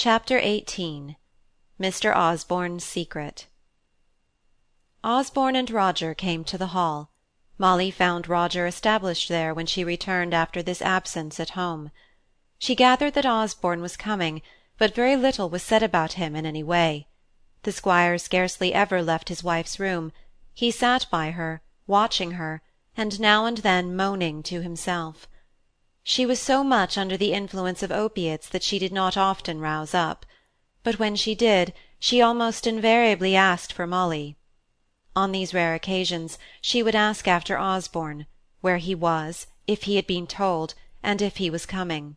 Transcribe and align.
Chapter 0.00 0.38
XVIII 0.40 1.18
Mr. 1.80 2.14
Osborne's 2.14 2.84
Secret 2.84 3.48
Osborne 5.02 5.56
and 5.56 5.68
Roger 5.68 6.14
came 6.14 6.44
to 6.44 6.56
the 6.56 6.68
Hall. 6.68 7.10
Molly 7.58 7.90
found 7.90 8.28
Roger 8.28 8.64
established 8.64 9.28
there 9.28 9.52
when 9.52 9.66
she 9.66 9.82
returned 9.82 10.32
after 10.32 10.62
this 10.62 10.80
absence 10.82 11.40
at 11.40 11.50
home. 11.58 11.90
She 12.60 12.76
gathered 12.76 13.14
that 13.14 13.26
Osborne 13.26 13.80
was 13.80 13.96
coming, 13.96 14.40
but 14.78 14.94
very 14.94 15.16
little 15.16 15.50
was 15.50 15.64
said 15.64 15.82
about 15.82 16.12
him 16.12 16.36
in 16.36 16.46
any 16.46 16.62
way. 16.62 17.08
The 17.64 17.72
squire 17.72 18.18
scarcely 18.18 18.72
ever 18.72 19.02
left 19.02 19.28
his 19.28 19.42
wife's 19.42 19.80
room; 19.80 20.12
he 20.54 20.70
sat 20.70 21.06
by 21.10 21.32
her, 21.32 21.60
watching 21.88 22.30
her, 22.38 22.62
and 22.96 23.18
now 23.18 23.46
and 23.46 23.58
then 23.58 23.96
moaning 23.96 24.44
to 24.44 24.62
himself. 24.62 25.26
She 26.10 26.24
was 26.24 26.40
so 26.40 26.64
much 26.64 26.96
under 26.96 27.18
the 27.18 27.34
influence 27.34 27.82
of 27.82 27.92
opiates 27.92 28.48
that 28.48 28.62
she 28.62 28.78
did 28.78 28.94
not 28.94 29.18
often 29.18 29.60
rouse 29.60 29.92
up; 29.92 30.24
but 30.82 30.98
when 30.98 31.14
she 31.16 31.34
did, 31.34 31.74
she 32.00 32.22
almost 32.22 32.66
invariably 32.66 33.36
asked 33.36 33.74
for 33.74 33.86
Molly. 33.86 34.34
On 35.14 35.32
these 35.32 35.52
rare 35.52 35.74
occasions 35.74 36.38
she 36.62 36.82
would 36.82 36.94
ask 36.94 37.28
after 37.28 37.58
Osborne, 37.58 38.24
where 38.62 38.78
he 38.78 38.94
was, 38.94 39.48
if 39.66 39.82
he 39.82 39.96
had 39.96 40.06
been 40.06 40.26
told, 40.26 40.72
and 41.02 41.20
if 41.20 41.36
he 41.36 41.50
was 41.50 41.66
coming. 41.66 42.16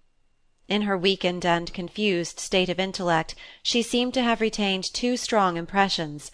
In 0.69 0.83
her 0.83 0.97
weakened 0.97 1.45
and 1.45 1.73
confused 1.73 2.39
state 2.39 2.69
of 2.69 2.79
intellect 2.79 3.35
she 3.61 3.81
seemed 3.81 4.13
to 4.13 4.23
have 4.23 4.39
retained 4.39 4.85
two 4.85 5.17
strong 5.17 5.57
impressions, 5.57 6.31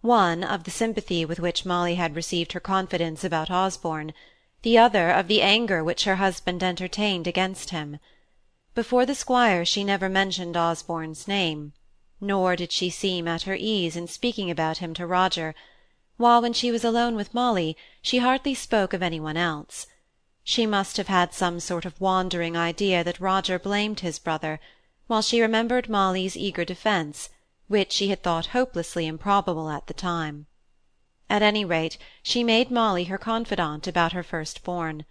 one 0.00 0.44
of 0.44 0.62
the 0.62 0.70
sympathy 0.70 1.24
with 1.24 1.40
which 1.40 1.64
Molly 1.66 1.96
had 1.96 2.14
received 2.14 2.52
her 2.52 2.60
confidence 2.60 3.24
about 3.24 3.50
Osborne, 3.50 4.12
the 4.62 4.76
other 4.76 5.10
of 5.10 5.28
the 5.28 5.42
anger 5.42 5.82
which 5.82 6.04
her 6.04 6.16
husband 6.16 6.62
entertained 6.62 7.26
against 7.26 7.70
him. 7.70 7.98
Before 8.74 9.06
the 9.06 9.14
squire 9.14 9.64
she 9.64 9.84
never 9.84 10.08
mentioned 10.08 10.56
Osborne's 10.56 11.26
name, 11.26 11.72
nor 12.20 12.56
did 12.56 12.70
she 12.70 12.90
seem 12.90 13.26
at 13.26 13.42
her 13.42 13.56
ease 13.58 13.96
in 13.96 14.06
speaking 14.06 14.50
about 14.50 14.78
him 14.78 14.92
to 14.94 15.06
Roger, 15.06 15.54
while 16.18 16.42
when 16.42 16.52
she 16.52 16.70
was 16.70 16.84
alone 16.84 17.16
with 17.16 17.32
Molly 17.32 17.76
she 18.02 18.18
hardly 18.18 18.54
spoke 18.54 18.92
of 18.92 19.02
anyone 19.02 19.36
else. 19.36 19.86
She 20.44 20.66
must 20.66 20.96
have 20.98 21.08
had 21.08 21.32
some 21.32 21.60
sort 21.60 21.84
of 21.84 22.00
wandering 22.00 22.56
idea 22.56 23.02
that 23.04 23.20
Roger 23.20 23.58
blamed 23.58 24.00
his 24.00 24.18
brother, 24.18 24.60
while 25.06 25.22
she 25.22 25.40
remembered 25.40 25.88
Molly's 25.88 26.36
eager 26.36 26.64
defence, 26.64 27.30
which 27.68 27.92
she 27.92 28.08
had 28.08 28.22
thought 28.22 28.46
hopelessly 28.46 29.06
improbable 29.06 29.70
at 29.70 29.86
the 29.86 29.94
time. 29.94 30.46
At 31.30 31.42
any 31.42 31.64
rate, 31.64 31.96
she 32.24 32.42
made 32.42 32.72
Molly 32.72 33.04
her 33.04 33.16
confidante 33.16 33.88
about 33.88 34.10
her 34.12 34.24
first-born. 34.24 35.04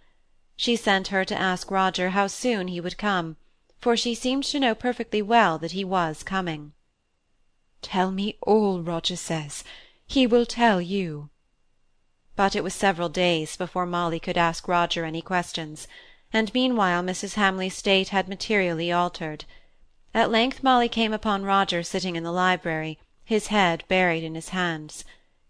She 0.54 0.76
sent 0.76 1.08
her 1.08 1.24
to 1.24 1.34
ask 1.34 1.70
Roger 1.70 2.10
how 2.10 2.26
soon 2.26 2.68
he 2.68 2.78
would 2.78 2.98
come, 2.98 3.38
for 3.78 3.96
she 3.96 4.14
seemed 4.14 4.44
to 4.44 4.60
know 4.60 4.74
perfectly 4.74 5.22
well 5.22 5.56
that 5.56 5.72
he 5.72 5.82
was 5.82 6.22
coming. 6.22 6.74
"Tell 7.80 8.10
me 8.10 8.36
all 8.42 8.82
Roger 8.82 9.16
says. 9.16 9.64
He 10.06 10.26
will 10.26 10.44
tell 10.44 10.78
you." 10.78 11.30
But 12.36 12.54
it 12.54 12.62
was 12.62 12.74
several 12.74 13.08
days 13.08 13.56
before 13.56 13.86
Molly 13.86 14.20
could 14.20 14.36
ask 14.36 14.68
Roger 14.68 15.06
any 15.06 15.22
questions, 15.22 15.88
and 16.34 16.52
meanwhile 16.52 17.02
Mrs. 17.02 17.36
Hamley's 17.36 17.78
state 17.78 18.10
had 18.10 18.28
materially 18.28 18.92
altered. 18.92 19.46
At 20.12 20.30
length 20.30 20.62
Molly 20.62 20.90
came 20.90 21.14
upon 21.14 21.44
Roger 21.44 21.82
sitting 21.82 22.14
in 22.14 22.24
the 22.24 22.30
library, 22.30 22.98
his 23.24 23.46
head 23.46 23.84
buried 23.88 24.22
in 24.22 24.34
his 24.34 24.50
hands. 24.50 25.02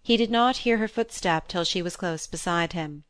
He 0.03 0.17
did 0.17 0.31
not 0.31 0.65
hear 0.65 0.79
her 0.79 0.89
footstep 0.89 1.47
till 1.47 1.62
she 1.62 1.83
was 1.83 1.97
close 1.97 2.27
beside 2.27 2.73
him. 2.73 3.05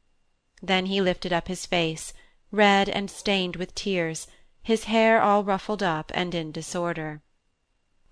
Then 0.61 0.87
he 0.87 1.01
lifted 1.01 1.33
up 1.33 1.47
his 1.47 1.65
face, 1.65 2.13
red 2.51 2.89
and 2.89 3.09
stained 3.09 3.55
with 3.55 3.77
tears, 3.77 4.27
his 4.61 4.85
hair 4.85 5.23
all 5.23 5.45
ruffled 5.45 5.85
up 5.85 6.11
and 6.15 6.35
in 6.35 6.51
disorder. 6.51 7.23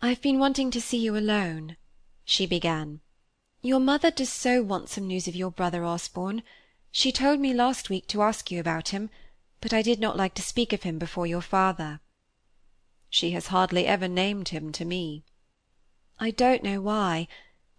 "I've 0.00 0.22
been 0.22 0.38
wanting 0.38 0.70
to 0.70 0.80
see 0.80 0.96
you 0.98 1.16
alone," 1.16 1.76
she 2.24 2.46
began. 2.46 3.00
Your 3.62 3.80
mother 3.80 4.12
does 4.12 4.32
so 4.32 4.62
want 4.62 4.88
some 4.88 5.08
news 5.08 5.26
of 5.26 5.34
your 5.34 5.50
brother 5.50 5.84
Osborne. 5.84 6.44
She 6.92 7.10
told 7.10 7.40
me 7.40 7.52
last 7.52 7.90
week 7.90 8.06
to 8.08 8.22
ask 8.22 8.48
you 8.52 8.60
about 8.60 8.90
him, 8.90 9.10
but 9.60 9.72
I 9.72 9.82
did 9.82 9.98
not 9.98 10.16
like 10.16 10.34
to 10.34 10.42
speak 10.42 10.72
of 10.72 10.84
him 10.84 11.00
before 11.00 11.26
your 11.26 11.42
father." 11.42 11.98
"She 13.10 13.32
has 13.32 13.48
hardly 13.48 13.88
ever 13.88 14.06
named 14.06 14.50
him 14.50 14.70
to 14.70 14.84
me." 14.84 15.24
"I 16.20 16.30
don't 16.30 16.62
know 16.62 16.80
why, 16.80 17.26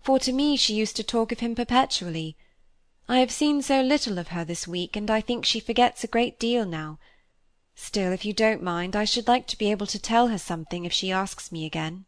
for 0.01 0.19
to 0.19 0.31
me 0.31 0.55
she 0.55 0.73
used 0.73 0.95
to 0.95 1.03
talk 1.03 1.31
of 1.31 1.39
him 1.39 1.55
perpetually. 1.55 2.35
I 3.07 3.19
have 3.19 3.31
seen 3.31 3.61
so 3.61 3.81
little 3.81 4.17
of 4.17 4.29
her 4.29 4.45
this 4.45 4.67
week, 4.67 4.95
and 4.95 5.09
I 5.09 5.21
think 5.21 5.45
she 5.45 5.59
forgets 5.59 6.03
a 6.03 6.07
great 6.07 6.39
deal 6.39 6.65
now. 6.65 6.99
Still, 7.75 8.11
if 8.11 8.25
you 8.25 8.33
don't 8.33 8.61
mind, 8.61 8.95
I 8.95 9.05
should 9.05 9.27
like 9.27 9.47
to 9.47 9.57
be 9.57 9.71
able 9.71 9.87
to 9.87 9.97
tell 9.97 10.27
her 10.27 10.37
something 10.37 10.85
if 10.85 10.93
she 10.93 11.11
asks 11.11 11.51
me 11.51 11.65
again." 11.65 12.05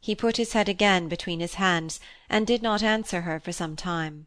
He 0.00 0.14
put 0.14 0.36
his 0.36 0.52
head 0.52 0.68
again 0.68 1.08
between 1.08 1.40
his 1.40 1.54
hands, 1.54 1.98
and 2.28 2.46
did 2.46 2.62
not 2.62 2.82
answer 2.82 3.22
her 3.22 3.40
for 3.40 3.52
some 3.52 3.74
time. 3.76 4.26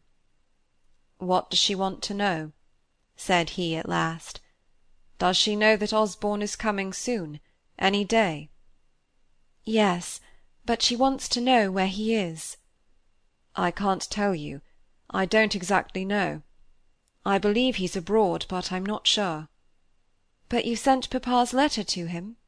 "What 1.18 1.50
does 1.50 1.58
she 1.58 1.74
want 1.74 2.02
to 2.04 2.14
know?" 2.14 2.52
said 3.16 3.50
he 3.50 3.76
at 3.76 3.88
last. 3.88 4.40
"Does 5.18 5.36
she 5.36 5.56
know 5.56 5.76
that 5.76 5.92
Osborne 5.92 6.42
is 6.42 6.56
coming 6.56 6.92
soon, 6.92 7.40
any 7.78 8.04
day?" 8.04 8.50
"Yes, 9.64 10.20
but 10.66 10.80
she 10.80 10.96
wants 10.96 11.28
to 11.28 11.42
know 11.42 11.70
where 11.70 11.86
he 11.86 12.14
is." 12.14 12.56
"I 13.54 13.70
can't 13.70 14.08
tell 14.08 14.34
you. 14.34 14.62
I 15.10 15.26
don't 15.26 15.54
exactly 15.54 16.06
know. 16.06 16.40
I 17.22 17.36
believe 17.36 17.76
he's 17.76 17.96
abroad, 17.96 18.46
but 18.48 18.72
I'm 18.72 18.86
not 18.86 19.06
sure." 19.06 19.48
"But 20.48 20.64
you 20.64 20.74
sent 20.74 21.10
papa's 21.10 21.52
letter 21.52 21.84
to 21.84 22.06
him?" 22.06 22.38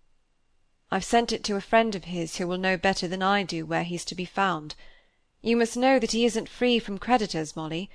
I've 0.91 1.04
sent 1.04 1.31
it 1.31 1.44
to 1.44 1.56
a 1.56 1.60
friend 1.60 1.94
of 1.94 2.04
his 2.04 2.37
who 2.37 2.47
will 2.49 2.56
know 2.56 2.78
better 2.78 3.06
than 3.06 3.22
I 3.22 3.43
do 3.43 3.66
where 3.66 3.84
he's 3.84 4.06
to 4.06 4.15
be 4.15 4.25
found. 4.25 4.75
You 5.43 5.59
must 5.59 5.77
know 5.77 5.98
that 5.98 6.12
he 6.12 6.25
isn't 6.25 6.48
free 6.48 6.78
from 6.78 6.97
creditors, 6.97 7.54
Molly. 7.54 7.91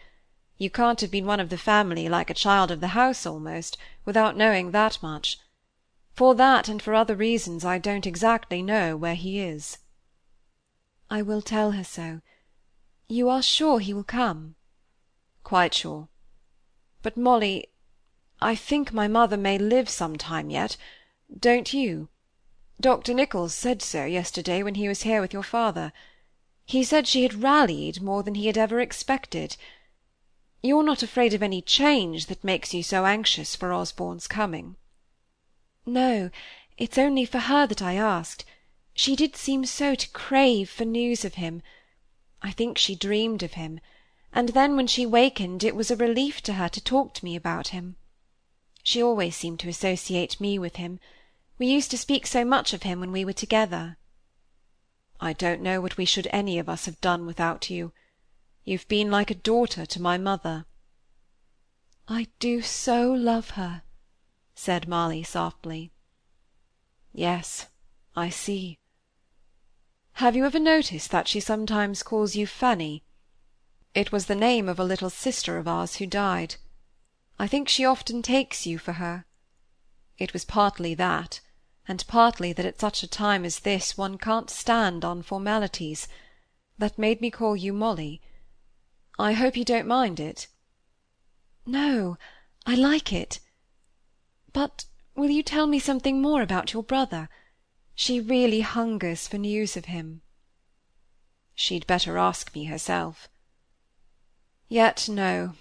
You 0.60 0.70
can't 0.70 1.02
have 1.02 1.10
been 1.10 1.26
one 1.26 1.40
of 1.40 1.50
the 1.50 1.58
family, 1.58 2.08
like 2.08 2.30
a 2.30 2.36
child 2.36 2.70
of 2.70 2.80
the 2.80 2.90
house 2.90 3.26
almost, 3.26 3.76
without 4.06 4.38
knowing 4.38 4.70
that 4.70 5.02
much. 5.02 5.40
For 6.14 6.36
that 6.36 6.68
and 6.68 6.80
for 6.80 6.94
other 6.94 7.16
reasons 7.16 7.66
I 7.66 7.80
don't 7.80 8.06
exactly 8.06 8.62
know 8.62 8.96
where 8.96 9.16
he 9.16 9.40
is." 9.40 9.80
"I 11.14 11.22
will 11.22 11.42
tell 11.42 11.72
her 11.74 11.84
so. 11.84 12.22
You 13.10 13.28
are 13.28 13.42
sure 13.42 13.80
he 13.82 13.94
will 13.94 14.06
come?" 14.06 14.56
"Quite 15.44 15.74
sure. 15.74 16.08
But, 17.02 17.18
Molly, 17.18 17.68
I 18.40 18.56
think 18.56 18.94
my 18.94 19.10
mother 19.10 19.36
may 19.36 19.58
live 19.58 19.90
some 19.90 20.16
time 20.16 20.50
yet. 20.50 20.78
Don't 21.38 21.74
you? 21.74 22.08
Dr. 22.80 23.14
Nicholls 23.14 23.54
said 23.54 23.82
so 23.82 24.06
yesterday 24.06 24.64
when 24.64 24.76
he 24.76 24.88
was 24.88 25.02
here 25.02 25.20
with 25.20 25.34
your 25.34 25.44
father. 25.44 25.92
He 26.66 26.82
said 26.82 27.08
she 27.10 27.24
had 27.24 27.44
rallied 27.44 28.02
more 28.02 28.24
than 28.24 28.36
he 28.36 28.48
had 28.48 28.58
ever 28.58 28.80
expected. 28.80 29.58
You're 30.64 30.82
not 30.82 31.04
afraid 31.04 31.34
of 31.34 31.44
any 31.44 31.62
change 31.62 32.28
that 32.28 32.42
makes 32.46 32.74
you 32.74 32.84
so 32.84 33.06
anxious 33.06 33.54
for 33.54 33.74
Osborne's 33.74 34.30
coming?" 34.30 34.78
"No, 35.86 36.30
it's 36.78 36.98
only 36.98 37.26
for 37.26 37.40
her 37.40 37.68
that 37.68 37.82
I 37.82 37.96
asked. 37.96 38.46
She 39.04 39.16
did 39.16 39.36
seem 39.36 39.66
so 39.66 39.96
to 39.96 40.10
crave 40.10 40.70
for 40.70 40.86
news 40.86 41.26
of 41.26 41.34
him. 41.34 41.64
I 42.44 42.52
think 42.52 42.78
she 42.78 42.94
dreamed 42.94 43.42
of 43.42 43.54
him, 43.54 43.80
and 44.32 44.50
then 44.50 44.76
when 44.76 44.86
she 44.86 45.08
wakened 45.08 45.64
it 45.64 45.76
was 45.76 45.90
a 45.90 45.96
relief 45.96 46.44
to 46.44 46.54
her 46.54 46.70
to 46.70 46.80
talk 46.80 47.16
to 47.16 47.26
me 47.26 47.36
about 47.36 47.70
him. 47.70 47.96
She 48.84 49.02
always 49.02 49.36
seemed 49.36 49.60
to 49.62 49.70
associate 49.70 50.40
me 50.40 50.60
with 50.60 50.76
him. 50.76 51.00
We 51.58 51.66
used 51.66 51.90
to 51.90 51.98
speak 51.98 52.28
so 52.28 52.46
much 52.46 52.74
of 52.74 52.84
him 52.84 53.00
when 53.00 53.12
we 53.12 53.26
were 53.26 53.34
together." 53.34 53.98
"I 55.20 55.34
don't 55.34 55.64
know 55.64 55.82
what 55.82 55.98
we 55.98 56.06
should 56.06 56.28
any 56.28 56.60
of 56.60 56.70
us 56.70 56.86
have 56.86 57.02
done 57.02 57.26
without 57.26 57.72
you. 57.72 57.94
You've 58.66 58.88
been 58.88 59.10
like 59.10 59.32
a 59.32 59.46
daughter 59.50 59.88
to 59.88 60.00
my 60.00 60.20
mother." 60.20 60.68
"I 62.08 62.28
do 62.38 62.62
so 62.62 63.12
love 63.12 63.58
her," 63.62 63.82
said 64.54 64.88
Molly 64.88 65.24
softly. 65.24 65.92
"Yes, 67.12 67.66
I 68.16 68.30
see. 68.30 68.78
Have 70.14 70.36
you 70.36 70.46
ever 70.46 70.60
noticed 70.60 71.12
that 71.12 71.28
she 71.28 71.40
sometimes 71.40 72.04
calls 72.04 72.36
you 72.36 72.46
Fanny? 72.46 73.04
It 73.94 74.12
was 74.12 74.28
the 74.28 74.36
name 74.36 74.70
of 74.70 74.80
a 74.80 74.84
little 74.84 75.10
sister 75.10 75.58
of 75.58 75.68
ours 75.68 75.96
who 75.96 76.06
died. 76.06 76.56
I 77.40 77.48
think 77.48 77.68
she 77.68 77.86
often 77.86 78.22
takes 78.22 78.66
you 78.66 78.78
for 78.78 78.94
her. 78.94 79.26
It 80.18 80.34
was 80.34 80.46
partly 80.46 80.94
that 80.96 81.42
and 81.88 82.06
partly 82.08 82.54
that 82.54 82.66
at 82.66 82.80
such 82.80 83.04
a 83.04 83.08
time 83.08 83.44
as 83.44 83.60
this 83.60 83.98
one 83.98 84.18
can't 84.18 84.50
stand 84.50 85.04
on 85.04 85.24
formalities, 85.24 86.08
that 86.78 86.98
made 86.98 87.20
me 87.22 87.32
call 87.32 87.56
you 87.56 87.74
Molly. 87.74 88.22
I 89.18 89.34
hope 89.34 89.58
you 89.58 89.66
don't 89.66 89.88
mind 89.88 90.20
it?" 90.20 90.48
"No, 91.66 92.18
I 92.66 92.76
like 92.76 93.12
it. 93.12 93.40
But 94.54 94.86
will 95.16 95.30
you 95.30 95.44
tell 95.44 95.68
me 95.68 95.80
something 95.80 96.22
more 96.22 96.42
about 96.42 96.72
your 96.72 96.84
brother? 96.84 97.28
She 98.04 98.20
really 98.20 98.62
hungers 98.62 99.28
for 99.28 99.38
news 99.38 99.78
of 99.78 99.86
him." 99.86 100.24
"She'd 101.54 101.86
better 101.86 102.18
ask 102.18 102.52
me 102.56 102.66
herself. 102.66 103.30
Yet 104.68 105.08
no. 105.08 105.54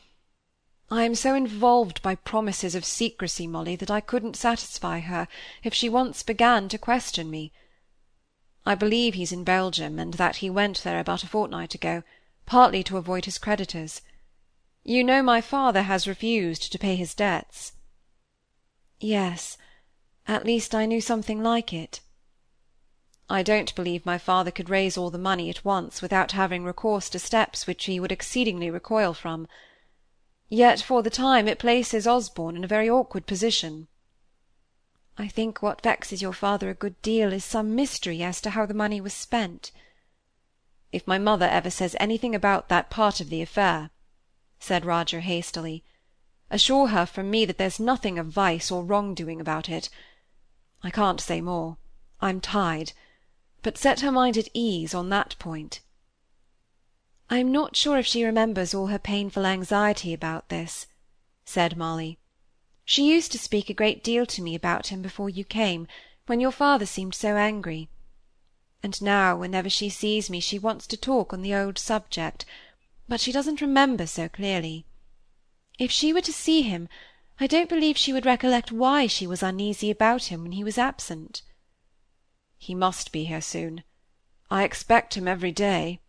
I 0.91 1.05
am 1.05 1.15
so 1.15 1.35
involved 1.35 2.01
by 2.01 2.15
promises 2.15 2.75
of 2.75 2.87
secrecy, 2.87 3.47
Molly, 3.47 3.77
that 3.77 3.91
I 3.91 4.01
couldn't 4.01 4.37
satisfy 4.37 5.01
her, 5.01 5.29
if 5.63 5.75
she 5.75 5.91
once 5.91 6.23
began 6.23 6.71
to 6.71 6.79
question 6.79 7.31
me. 7.31 7.53
I 8.65 8.75
believe 8.75 9.13
he's 9.13 9.33
in 9.33 9.45
Belgium, 9.45 9.99
and 9.99 10.15
that 10.15 10.37
he 10.37 10.49
went 10.49 10.83
there 10.83 10.99
about 10.99 11.23
a 11.23 11.29
fortnight 11.29 11.75
ago, 11.75 12.05
partly 12.47 12.83
to 12.85 12.97
avoid 12.97 13.27
his 13.27 13.37
creditors. 13.37 14.01
You 14.83 15.05
know 15.05 15.23
my 15.23 15.43
father 15.43 15.83
has 15.83 16.09
refused 16.09 16.73
to 16.73 16.79
pay 16.79 16.97
his 16.97 17.15
debts. 17.15 17.75
Yes, 18.99 19.59
at 20.27 20.47
least 20.47 20.75
I 20.75 20.87
knew 20.87 21.03
something 21.03 21.43
like 21.43 21.75
it. 21.75 22.01
I 23.33 23.45
don't 23.45 23.73
believe 23.77 24.05
my 24.05 24.19
father 24.19 24.51
could 24.51 24.69
raise 24.69 24.99
all 24.99 25.09
the 25.09 25.17
money 25.17 25.49
at 25.51 25.65
once 25.65 26.03
without 26.03 26.33
having 26.33 26.65
recourse 26.65 27.09
to 27.11 27.21
steps 27.21 27.65
which 27.65 27.85
he 27.85 28.01
would 28.01 28.11
exceedingly 28.11 28.73
recoil 28.73 29.15
from. 29.15 29.47
Yet 30.49 30.81
for 30.83 31.01
the 31.01 31.11
time 31.11 31.47
it 31.47 31.61
places 31.61 32.09
Osborne 32.09 32.57
in 32.57 32.65
a 32.65 32.67
very 32.67 32.91
awkward 32.91 33.27
position. 33.27 33.87
I 35.17 35.29
think 35.29 35.63
what 35.63 35.81
vexes 35.81 36.21
your 36.21 36.33
father 36.33 36.71
a 36.71 36.75
good 36.75 37.01
deal 37.03 37.33
is 37.33 37.45
some 37.45 37.77
mystery 37.77 38.21
as 38.25 38.41
to 38.41 38.51
how 38.51 38.67
the 38.67 38.75
money 38.75 39.01
was 39.01 39.15
spent. 39.15 39.71
If 40.91 41.07
my 41.07 41.19
mother 41.19 41.47
ever 41.47 41.71
says 41.71 41.95
anything 42.01 42.35
about 42.35 42.69
that 42.69 42.91
part 42.91 43.21
of 43.21 43.31
the 43.31 43.43
affair, 43.43 43.91
said 44.59 44.85
Roger 44.85 45.21
hastily, 45.21 45.85
assure 46.51 46.89
her 46.89 47.07
from 47.07 47.31
me 47.31 47.45
that 47.45 47.59
there's 47.59 47.79
nothing 47.79 48.19
of 48.19 48.27
vice 48.27 48.73
or 48.73 48.83
wrong-doing 48.83 49.41
about 49.41 49.69
it. 49.69 49.89
I 50.83 50.91
can't 50.91 51.21
say 51.21 51.41
more. 51.41 51.77
I'm 52.21 52.41
tied 52.41 52.93
but 53.63 53.79
set 53.79 54.01
her 54.01 54.13
mind 54.13 54.37
at 54.37 54.49
ease 54.55 54.95
on 54.95 55.09
that 55.09 55.37
point. 55.39 55.81
I 57.29 57.39
am 57.39 57.53
not 57.53 57.77
sure 57.77 57.99
if 57.99 58.07
she 58.07 58.25
remembers 58.25 58.75
all 58.75 58.89
her 58.89 58.99
painful 58.99 59.47
anxiety 59.47 60.13
about 60.13 60.49
this, 60.49 60.87
said 61.45 61.77
Molly. 61.77 62.19
She 62.85 63.09
used 63.13 63.31
to 63.33 63.39
speak 63.39 63.71
a 63.71 63.75
great 63.75 64.03
deal 64.03 64.27
to 64.27 64.43
me 64.43 64.55
about 64.55 64.89
him 64.89 65.01
before 65.01 65.31
you 65.31 65.45
came, 65.45 65.87
when 66.27 66.41
your 66.41 66.51
father 66.51 66.87
seemed 66.87 67.15
so 67.15 67.37
angry. 67.37 67.89
And 68.83 69.01
now, 69.01 69.37
whenever 69.37 69.69
she 69.69 69.89
sees 69.89 70.31
me, 70.31 70.41
she 70.41 70.59
wants 70.59 70.87
to 70.89 70.97
talk 70.97 71.33
on 71.33 71.43
the 71.43 71.55
old 71.55 71.79
subject, 71.79 72.45
but 73.09 73.21
she 73.21 73.31
doesn't 73.31 73.61
remember 73.61 74.07
so 74.07 74.29
clearly. 74.29 74.87
If 75.79 75.91
she 75.91 76.13
were 76.13 76.21
to 76.23 76.33
see 76.33 76.63
him, 76.63 76.89
I 77.39 77.47
don't 77.47 77.69
believe 77.69 77.97
she 77.97 78.13
would 78.13 78.27
recollect 78.27 78.73
why 78.73 79.07
she 79.07 79.27
was 79.27 79.43
uneasy 79.43 79.91
about 79.91 80.25
him 80.25 80.43
when 80.43 80.53
he 80.53 80.65
was 80.65 80.79
absent. 80.79 81.43
He 82.61 82.75
must 82.75 83.11
be 83.11 83.25
here 83.25 83.41
soon. 83.41 83.83
I 84.51 84.65
expect 84.65 85.17
him 85.17 85.27
every 85.27 85.51
day, 85.51 86.01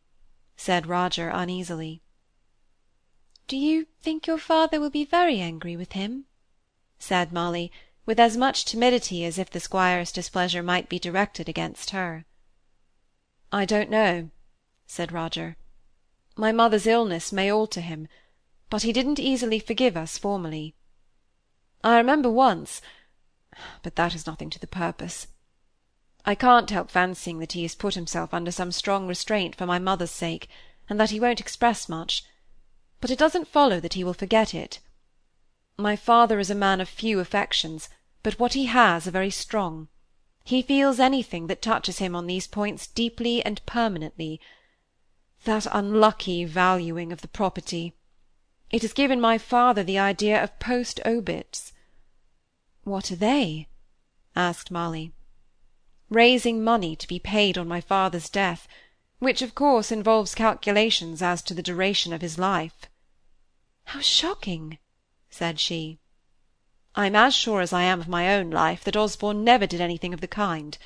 said 0.55 0.85
Roger 0.85 1.29
uneasily. 1.29 2.03
Do 3.47 3.57
you 3.57 3.87
think 4.01 4.27
your 4.27 4.37
father 4.37 4.79
will 4.79 4.89
be 4.89 5.05
very 5.05 5.39
angry 5.39 5.75
with 5.75 5.93
him? 5.93 6.25
said 6.99 7.31
Molly, 7.31 7.71
with 8.05 8.19
as 8.19 8.37
much 8.37 8.65
timidity 8.65 9.25
as 9.25 9.39
if 9.39 9.49
the 9.49 9.59
squire's 9.59 10.11
displeasure 10.11 10.61
might 10.61 10.89
be 10.89 10.99
directed 10.99 11.47
against 11.47 11.91
her. 11.91 12.25
I 13.51 13.65
don't 13.65 13.89
know, 13.89 14.29
said 14.85 15.11
Roger. 15.11 15.55
My 16.35 16.51
mother's 16.51 16.85
illness 16.85 17.31
may 17.31 17.49
alter 17.51 17.81
him, 17.81 18.07
but 18.69 18.83
he 18.83 18.93
didn't 18.93 19.19
easily 19.19 19.57
forgive 19.57 19.95
us 19.97 20.17
formerly. 20.17 20.75
I 21.83 21.97
remember 21.97 22.29
once 22.29 22.81
but 23.83 23.95
that 23.95 24.13
is 24.15 24.27
nothing 24.27 24.49
to 24.49 24.59
the 24.59 24.67
purpose. 24.67 25.27
I 26.23 26.35
can't 26.35 26.69
help 26.69 26.91
fancying 26.91 27.39
that 27.39 27.53
he 27.53 27.63
has 27.63 27.73
put 27.73 27.95
himself 27.95 28.31
under 28.31 28.51
some 28.51 28.71
strong 28.71 29.07
restraint 29.07 29.55
for 29.55 29.65
my 29.65 29.79
mother's 29.79 30.11
sake, 30.11 30.47
and 30.87 30.99
that 30.99 31.09
he 31.09 31.19
won't 31.19 31.39
express 31.39 31.89
much. 31.89 32.23
But 32.99 33.09
it 33.09 33.17
doesn't 33.17 33.47
follow 33.47 33.79
that 33.79 33.95
he 33.95 34.03
will 34.03 34.13
forget 34.13 34.53
it. 34.53 34.79
My 35.77 35.95
father 35.95 36.39
is 36.39 36.51
a 36.51 36.55
man 36.55 36.79
of 36.79 36.87
few 36.87 37.19
affections, 37.19 37.89
but 38.21 38.37
what 38.39 38.53
he 38.53 38.65
has 38.65 39.07
are 39.07 39.11
very 39.11 39.31
strong. 39.31 39.87
He 40.43 40.61
feels 40.61 40.99
anything 40.99 41.47
that 41.47 41.61
touches 41.61 41.97
him 41.97 42.15
on 42.15 42.27
these 42.27 42.45
points 42.45 42.85
deeply 42.85 43.43
and 43.43 43.65
permanently. 43.65 44.39
That 45.45 45.65
unlucky 45.71 46.45
valuing 46.45 47.11
of 47.11 47.21
the 47.21 47.27
property! 47.27 47.95
It 48.69 48.83
has 48.83 48.93
given 48.93 49.19
my 49.19 49.39
father 49.39 49.83
the 49.83 49.97
idea 49.97 50.41
of 50.41 50.59
post 50.59 50.99
obits. 51.03 51.73
What 52.83 53.11
are 53.11 53.15
they? 53.15 53.67
asked 54.35 54.69
Molly 54.69 55.13
raising 56.11 56.61
money 56.61 56.93
to 56.93 57.07
be 57.07 57.17
paid 57.17 57.57
on 57.57 57.67
my 57.67 57.79
father's 57.79 58.29
death, 58.29 58.67
which 59.19 59.41
of 59.41 59.55
course 59.55 59.91
involves 59.91 60.35
calculations 60.35 61.21
as 61.21 61.41
to 61.41 61.53
the 61.53 61.63
duration 61.63 62.11
of 62.11 62.21
his 62.21 62.37
life. 62.37 62.85
How 63.85 64.01
shocking! 64.01 64.77
said 65.29 65.57
she. 65.57 65.99
I'm 66.95 67.15
as 67.15 67.33
sure 67.33 67.61
as 67.61 67.71
I 67.71 67.83
am 67.83 68.01
of 68.01 68.09
my 68.09 68.35
own 68.35 68.49
life 68.49 68.83
that 68.83 68.97
Osborne 68.97 69.45
never 69.45 69.65
did 69.65 69.79
anything 69.79 70.13
of 70.13 70.19
the 70.19 70.27
kind. 70.27 70.77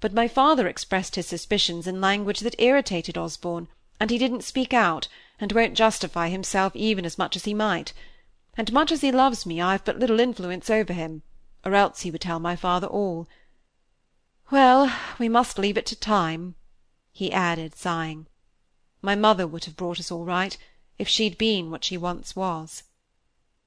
But 0.00 0.12
my 0.12 0.26
father 0.26 0.66
expressed 0.66 1.14
his 1.14 1.28
suspicions 1.28 1.86
in 1.86 2.00
language 2.00 2.40
that 2.40 2.60
irritated 2.60 3.16
Osborne, 3.16 3.68
and 4.00 4.10
he 4.10 4.18
didn't 4.18 4.42
speak 4.42 4.74
out, 4.74 5.06
and 5.38 5.52
won't 5.52 5.74
justify 5.74 6.28
himself 6.28 6.74
even 6.74 7.04
as 7.04 7.16
much 7.16 7.36
as 7.36 7.44
he 7.44 7.54
might. 7.54 7.92
And 8.56 8.72
much 8.72 8.90
as 8.90 9.02
he 9.02 9.12
loves 9.12 9.46
me, 9.46 9.60
I've 9.60 9.84
but 9.84 10.00
little 10.00 10.18
influence 10.18 10.68
over 10.68 10.92
him, 10.92 11.22
or 11.64 11.74
else 11.76 12.00
he 12.00 12.10
would 12.10 12.20
tell 12.20 12.40
my 12.40 12.56
father 12.56 12.88
all. 12.88 13.28
Well, 14.50 14.92
we 15.18 15.28
must 15.28 15.58
leave 15.58 15.76
it 15.76 15.86
to 15.86 15.96
time, 15.96 16.54
he 17.10 17.32
added, 17.32 17.74
sighing. 17.74 18.26
My 19.02 19.16
mother 19.16 19.46
would 19.46 19.64
have 19.64 19.76
brought 19.76 19.98
us 19.98 20.10
all 20.10 20.24
right, 20.24 20.56
if 20.98 21.08
she'd 21.08 21.36
been 21.36 21.70
what 21.70 21.84
she 21.84 21.96
once 21.96 22.36
was. 22.36 22.84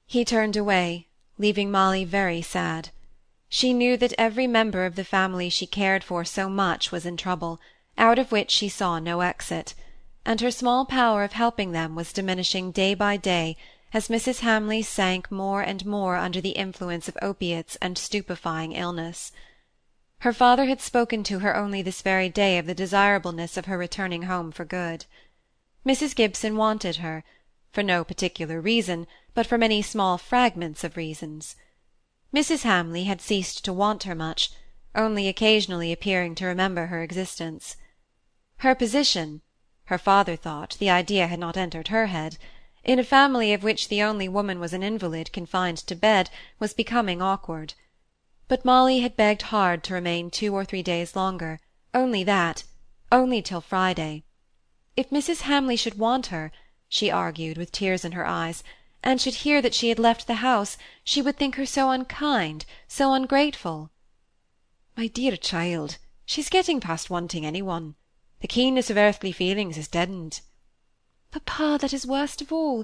He 0.07 0.23
turned 0.23 0.55
away, 0.55 1.07
leaving 1.37 1.69
Molly 1.69 2.05
very 2.05 2.41
sad. 2.41 2.89
She 3.49 3.73
knew 3.73 3.97
that 3.97 4.13
every 4.17 4.47
member 4.47 4.85
of 4.85 4.95
the 4.95 5.03
family 5.03 5.49
she 5.49 5.67
cared 5.67 6.03
for 6.03 6.23
so 6.23 6.47
much 6.47 6.91
was 6.91 7.05
in 7.05 7.17
trouble, 7.17 7.59
out 7.97 8.17
of 8.17 8.31
which 8.31 8.49
she 8.49 8.69
saw 8.69 8.99
no 8.99 9.19
exit, 9.19 9.73
and 10.23 10.39
her 10.39 10.51
small 10.51 10.85
power 10.85 11.23
of 11.23 11.33
helping 11.33 11.73
them 11.73 11.93
was 11.93 12.13
diminishing 12.13 12.71
day 12.71 12.93
by 12.93 13.17
day 13.17 13.57
as 13.91 14.07
Mrs. 14.07 14.39
Hamley 14.39 14.81
sank 14.81 15.29
more 15.29 15.61
and 15.61 15.85
more 15.85 16.15
under 16.15 16.39
the 16.39 16.51
influence 16.51 17.09
of 17.09 17.17
opiates 17.21 17.75
and 17.81 17.97
stupefying 17.97 18.71
illness. 18.71 19.33
Her 20.23 20.33
father 20.33 20.65
had 20.65 20.81
spoken 20.81 21.23
to 21.23 21.39
her 21.39 21.55
only 21.55 21.81
this 21.81 22.01
very 22.01 22.27
day 22.27 22.57
of 22.57 22.65
the 22.65 22.75
desirableness 22.75 23.55
of 23.55 23.67
her 23.67 23.77
returning 23.77 24.23
home 24.23 24.51
for 24.51 24.65
good. 24.65 25.05
Mrs. 25.85 26.13
Gibson 26.13 26.57
wanted 26.57 26.97
her, 26.97 27.23
for 27.71 27.83
no 27.83 28.03
particular 28.03 28.59
reason, 28.59 29.07
but 29.33 29.47
for 29.47 29.57
many 29.57 29.81
small 29.81 30.17
fragments 30.17 30.83
of 30.83 30.97
reasons. 30.97 31.55
Mrs. 32.33 32.63
Hamley 32.63 33.05
had 33.05 33.21
ceased 33.21 33.63
to 33.63 33.71
want 33.71 34.03
her 34.03 34.13
much, 34.13 34.51
only 34.93 35.29
occasionally 35.29 35.93
appearing 35.93 36.35
to 36.35 36.45
remember 36.45 36.87
her 36.87 37.01
existence. 37.01 37.77
Her 38.57 38.75
position, 38.75 39.39
her 39.85 39.97
father 39.97 40.35
thought, 40.35 40.75
the 40.79 40.89
idea 40.89 41.27
had 41.27 41.39
not 41.39 41.55
entered 41.55 41.87
her 41.87 42.07
head, 42.07 42.37
in 42.83 42.99
a 42.99 43.05
family 43.05 43.53
of 43.53 43.63
which 43.63 43.87
the 43.87 44.03
only 44.03 44.27
woman 44.27 44.59
was 44.59 44.73
an 44.73 44.83
invalid 44.83 45.31
confined 45.31 45.77
to 45.77 45.95
bed, 45.95 46.29
was 46.59 46.73
becoming 46.73 47.21
awkward 47.21 47.73
but 48.49 48.65
Molly 48.65 48.99
had 49.01 49.15
begged 49.15 49.43
hard 49.43 49.83
to 49.83 49.93
remain 49.93 50.31
two 50.31 50.53
or 50.55 50.65
three 50.65 50.81
days 50.81 51.15
longer, 51.15 51.59
only 51.93 52.23
that, 52.23 52.63
only 53.11 53.43
till 53.43 53.61
Friday. 53.61 54.23
If 54.97 55.11
Mrs. 55.11 55.41
Hamley 55.41 55.75
should 55.75 55.99
want 55.99 56.27
her, 56.27 56.51
she 56.89 57.11
argued, 57.11 57.57
with 57.57 57.71
tears 57.71 58.03
in 58.03 58.13
her 58.13 58.25
eyes, 58.25 58.63
and 59.03 59.21
should 59.21 59.45
hear 59.45 59.61
that 59.61 59.75
she 59.75 59.89
had 59.89 59.99
left 59.99 60.25
the 60.25 60.41
house, 60.45 60.77
she 61.03 61.21
would 61.21 61.37
think 61.37 61.55
her 61.55 61.65
so 61.65 61.91
unkind, 61.91 62.65
so 62.87 63.13
ungrateful. 63.13 63.91
My 64.97 65.05
dear 65.05 65.37
child, 65.37 65.99
she's 66.25 66.49
getting 66.49 66.79
past 66.81 67.07
wanting 67.07 67.45
any 67.45 67.61
one. 67.61 67.95
The 68.41 68.47
keenness 68.47 68.89
of 68.89 68.97
earthly 68.97 69.31
feelings 69.31 69.77
is 69.77 69.87
deadened. 69.87 70.41
Papa, 71.29 71.77
that 71.81 71.93
is 71.93 72.07
worst 72.07 72.41
of 72.41 72.51
all. 72.51 72.83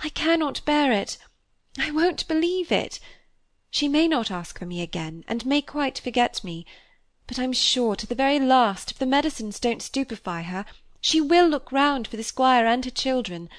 I 0.00 0.08
cannot 0.08 0.64
bear 0.64 0.90
it. 0.90 1.18
I 1.78 1.92
won't 1.92 2.26
believe 2.26 2.72
it. 2.72 2.98
She 3.74 3.88
may 3.88 4.06
not 4.06 4.30
ask 4.30 4.56
for 4.56 4.66
me 4.66 4.82
again, 4.82 5.24
and 5.26 5.44
may 5.44 5.60
quite 5.60 5.98
forget 5.98 6.44
me, 6.44 6.64
but 7.26 7.40
I'm 7.40 7.52
sure 7.52 7.96
to 7.96 8.06
the 8.06 8.14
very 8.14 8.38
last, 8.38 8.92
if 8.92 8.98
the 8.98 9.04
medicines 9.04 9.58
don't 9.58 9.82
stupefy 9.82 10.42
her, 10.42 10.64
she 11.00 11.20
will 11.20 11.48
look 11.48 11.72
round 11.72 12.06
for 12.06 12.16
the 12.16 12.22
squire 12.22 12.66
and 12.66 12.84
her 12.84 12.90
children, 12.92 13.50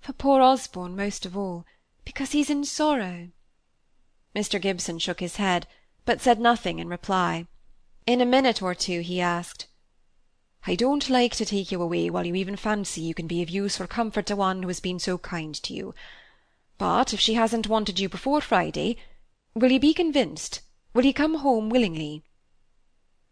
for 0.00 0.12
poor 0.12 0.40
Osborne 0.40 0.94
most 0.94 1.26
of 1.26 1.36
all, 1.36 1.66
because 2.04 2.30
he's 2.30 2.50
in 2.50 2.64
sorrow. 2.64 3.30
Mr. 4.32 4.62
Gibson 4.62 5.00
shook 5.00 5.18
his 5.18 5.36
head, 5.36 5.66
but 6.04 6.20
said 6.20 6.38
nothing 6.38 6.78
in 6.78 6.88
reply. 6.88 7.48
In 8.06 8.20
a 8.20 8.24
minute 8.24 8.62
or 8.62 8.76
two 8.76 9.00
he 9.00 9.20
asked, 9.20 9.66
I 10.68 10.76
don't 10.76 11.10
like 11.10 11.34
to 11.34 11.44
take 11.44 11.72
you 11.72 11.82
away 11.82 12.08
while 12.10 12.24
you 12.24 12.36
even 12.36 12.54
fancy 12.54 13.00
you 13.00 13.12
can 13.12 13.26
be 13.26 13.42
of 13.42 13.50
use 13.50 13.80
or 13.80 13.88
comfort 13.88 14.26
to 14.26 14.36
one 14.36 14.62
who 14.62 14.68
has 14.68 14.78
been 14.78 15.00
so 15.00 15.18
kind 15.18 15.52
to 15.64 15.74
you. 15.74 15.96
But 16.78 17.12
if 17.12 17.18
she 17.18 17.34
hasn't 17.34 17.66
wanted 17.66 17.98
you 17.98 18.08
before 18.08 18.40
Friday, 18.40 18.98
Will 19.56 19.70
you 19.70 19.78
be 19.78 19.94
convinced? 19.94 20.62
Will 20.94 21.04
you 21.04 21.14
come 21.14 21.36
home 21.36 21.70
willingly? 21.70 22.24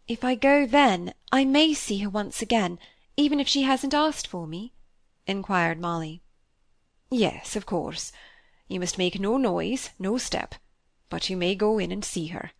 If 0.07 0.23
I 0.23 0.35
go 0.35 0.65
then, 0.65 1.13
I 1.33 1.43
may 1.43 1.73
see 1.73 1.97
her 1.99 2.09
once 2.09 2.41
again, 2.41 2.79
even 3.17 3.41
if 3.41 3.47
she 3.47 3.63
hasn't 3.63 3.93
asked 3.93 4.27
for 4.27 4.47
me? 4.47 4.73
inquired 5.27 5.79
Molly. 5.81 6.21
Yes, 7.11 7.57
of 7.57 7.65
course. 7.65 8.13
You 8.69 8.79
must 8.79 8.97
make 8.97 9.19
no 9.19 9.35
noise, 9.35 9.89
no 9.99 10.17
step, 10.17 10.55
but 11.09 11.29
you 11.29 11.35
may 11.35 11.55
go 11.55 11.77
in 11.77 11.91
and 11.91 12.05
see 12.05 12.27
her. 12.27 12.51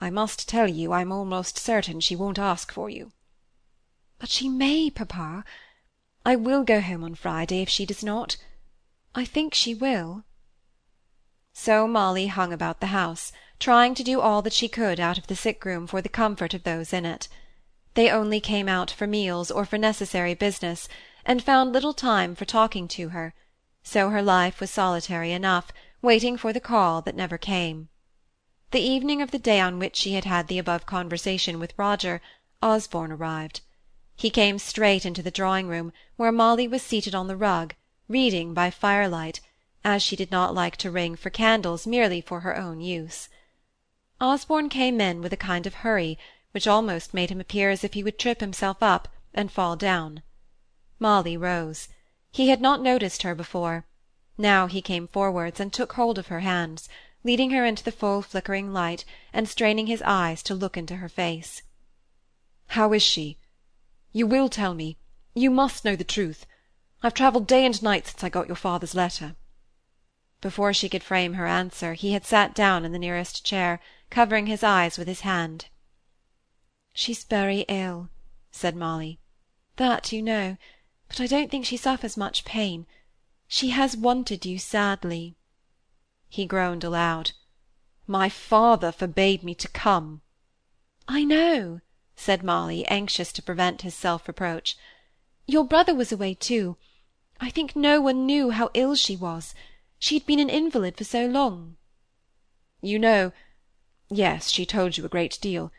I 0.00 0.10
must 0.10 0.48
tell 0.48 0.68
you 0.68 0.92
I'm 0.92 1.12
almost 1.12 1.58
certain 1.58 2.00
she 2.00 2.16
won't 2.16 2.40
ask 2.40 2.72
for 2.72 2.90
you. 2.90 3.12
But 4.18 4.30
she 4.30 4.48
may, 4.48 4.90
papa. 4.90 5.44
I 6.26 6.34
will 6.34 6.64
go 6.64 6.80
home 6.80 7.04
on 7.04 7.14
Friday 7.14 7.62
if 7.62 7.68
she 7.68 7.86
does 7.86 8.02
not. 8.02 8.36
I 9.14 9.24
think 9.24 9.54
she 9.54 9.74
will. 9.74 10.24
So 11.52 11.86
Molly 11.86 12.28
hung 12.28 12.52
about 12.52 12.80
the 12.80 12.86
house, 12.88 13.32
trying 13.58 13.94
to 13.94 14.04
do 14.04 14.20
all 14.20 14.40
that 14.42 14.52
she 14.52 14.68
could 14.68 14.98
out 14.98 15.18
of 15.18 15.26
the 15.26 15.36
sick 15.36 15.64
room 15.64 15.86
for 15.86 16.00
the 16.00 16.08
comfort 16.08 16.54
of 16.54 16.62
those 16.62 16.92
in 16.92 17.04
it. 17.04 17.28
They 17.94 18.10
only 18.10 18.40
came 18.40 18.68
out 18.68 18.90
for 18.90 19.06
meals 19.06 19.50
or 19.50 19.64
for 19.64 19.76
necessary 19.76 20.34
business, 20.34 20.88
and 21.24 21.42
found 21.42 21.72
little 21.72 21.92
time 21.92 22.34
for 22.34 22.44
talking 22.44 22.88
to 22.88 23.10
her, 23.10 23.34
so 23.82 24.10
her 24.10 24.22
life 24.22 24.60
was 24.60 24.70
solitary 24.70 25.32
enough, 25.32 25.70
waiting 26.00 26.36
for 26.36 26.52
the 26.52 26.60
call 26.60 27.02
that 27.02 27.14
never 27.14 27.36
came. 27.36 27.88
The 28.70 28.80
evening 28.80 29.20
of 29.20 29.32
the 29.32 29.38
day 29.38 29.60
on 29.60 29.78
which 29.78 29.96
she 29.96 30.12
had 30.12 30.24
had 30.24 30.46
the 30.46 30.58
above 30.58 30.86
conversation 30.86 31.58
with 31.58 31.74
Roger, 31.76 32.20
Osborne 32.62 33.12
arrived. 33.12 33.60
He 34.14 34.30
came 34.30 34.58
straight 34.58 35.04
into 35.04 35.22
the 35.22 35.30
drawing-room, 35.30 35.92
where 36.16 36.32
Molly 36.32 36.68
was 36.68 36.82
seated 36.82 37.14
on 37.14 37.26
the 37.26 37.36
rug, 37.36 37.74
reading 38.08 38.54
by 38.54 38.70
firelight, 38.70 39.40
as 39.84 40.02
she 40.02 40.16
did 40.16 40.30
not 40.30 40.54
like 40.54 40.76
to 40.76 40.90
ring 40.90 41.16
for 41.16 41.30
candles 41.30 41.86
merely 41.86 42.20
for 42.20 42.40
her 42.40 42.56
own 42.56 42.80
use. 42.80 43.28
Osborne 44.20 44.68
came 44.68 45.00
in 45.00 45.22
with 45.22 45.32
a 45.32 45.36
kind 45.36 45.66
of 45.66 45.76
hurry, 45.76 46.18
which 46.52 46.66
almost 46.66 47.14
made 47.14 47.30
him 47.30 47.40
appear 47.40 47.70
as 47.70 47.82
if 47.84 47.94
he 47.94 48.02
would 48.02 48.18
trip 48.18 48.40
himself 48.40 48.82
up 48.82 49.08
and 49.32 49.50
fall 49.50 49.76
down. 49.76 50.22
Molly 50.98 51.36
rose. 51.36 51.88
He 52.30 52.48
had 52.48 52.60
not 52.60 52.82
noticed 52.82 53.22
her 53.22 53.34
before. 53.34 53.86
Now 54.36 54.66
he 54.66 54.82
came 54.82 55.08
forwards 55.08 55.60
and 55.60 55.72
took 55.72 55.94
hold 55.94 56.18
of 56.18 56.26
her 56.28 56.40
hands, 56.40 56.88
leading 57.24 57.50
her 57.50 57.64
into 57.64 57.82
the 57.82 57.92
full 57.92 58.22
flickering 58.22 58.72
light, 58.72 59.04
and 59.32 59.48
straining 59.48 59.86
his 59.86 60.02
eyes 60.02 60.42
to 60.44 60.54
look 60.54 60.76
into 60.76 60.96
her 60.96 61.08
face. 61.08 61.62
How 62.68 62.92
is 62.92 63.02
she? 63.02 63.38
You 64.12 64.26
will 64.26 64.48
tell 64.48 64.74
me. 64.74 64.98
You 65.34 65.50
must 65.50 65.84
know 65.84 65.96
the 65.96 66.04
truth. 66.04 66.44
I've 67.02 67.14
travelled 67.14 67.46
day 67.46 67.64
and 67.64 67.82
night 67.82 68.06
since 68.06 68.22
I 68.22 68.28
got 68.28 68.48
your 68.48 68.56
father's 68.56 68.94
letter. 68.94 69.36
Before 70.40 70.72
she 70.72 70.88
could 70.88 71.02
frame 71.02 71.34
her 71.34 71.46
answer, 71.46 71.94
he 71.94 72.12
had 72.12 72.24
sat 72.24 72.54
down 72.54 72.84
in 72.84 72.92
the 72.92 72.98
nearest 72.98 73.44
chair, 73.44 73.80
covering 74.08 74.46
his 74.46 74.62
eyes 74.62 74.96
with 74.96 75.06
his 75.06 75.20
hand. 75.20 75.66
She's 76.94 77.24
very 77.24 77.66
ill, 77.68 78.08
said 78.50 78.74
Molly. 78.74 79.20
That 79.76 80.12
you 80.12 80.22
know, 80.22 80.56
but 81.08 81.20
I 81.20 81.26
don't 81.26 81.50
think 81.50 81.66
she 81.66 81.76
suffers 81.76 82.16
much 82.16 82.44
pain. 82.44 82.86
She 83.48 83.70
has 83.70 83.96
wanted 83.96 84.46
you 84.46 84.58
sadly. 84.58 85.36
He 86.28 86.46
groaned 86.46 86.84
aloud. 86.84 87.32
My 88.06 88.28
father 88.28 88.92
forbade 88.92 89.42
me 89.42 89.54
to 89.56 89.68
come. 89.68 90.22
I 91.06 91.24
know, 91.24 91.80
said 92.16 92.42
Molly, 92.42 92.86
anxious 92.86 93.32
to 93.32 93.42
prevent 93.42 93.82
his 93.82 93.94
self-reproach. 93.94 94.76
Your 95.46 95.64
brother 95.64 95.94
was 95.94 96.12
away 96.12 96.34
too. 96.34 96.76
I 97.40 97.50
think 97.50 97.74
no 97.74 98.00
one 98.00 98.26
knew 98.26 98.50
how 98.50 98.70
ill 98.74 98.94
she 98.94 99.16
was. 99.16 99.54
She 100.02 100.16
had 100.16 100.26
been 100.26 100.40
an 100.40 100.48
invalid 100.48 100.96
for 100.96 101.04
so 101.04 101.26
long. 101.26 101.76
You 102.80 102.98
know, 102.98 103.32
yes, 104.08 104.50
she 104.50 104.64
told 104.64 104.96
you 104.96 105.04
a 105.04 105.10
great 105.10 105.38
deal. 105.42 105.70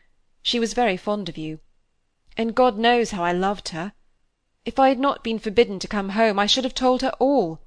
She 0.42 0.60
was 0.60 0.74
very 0.74 0.96
fond 0.96 1.28
of 1.28 1.36
you. 1.36 1.58
And 2.36 2.54
God 2.54 2.78
knows 2.78 3.10
how 3.10 3.24
I 3.24 3.32
loved 3.32 3.70
her. 3.70 3.92
If 4.64 4.78
I 4.78 4.90
had 4.90 5.00
not 5.00 5.24
been 5.24 5.40
forbidden 5.40 5.80
to 5.80 5.88
come 5.88 6.10
home, 6.10 6.38
I 6.38 6.46
should 6.46 6.62
have 6.62 6.74
told 6.74 7.02
her 7.02 7.12
all. 7.18 7.60